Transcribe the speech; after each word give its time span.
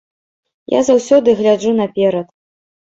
Я 0.77 0.81
заўсёды 0.89 1.37
гляджу 1.43 1.79
наперад. 1.83 2.27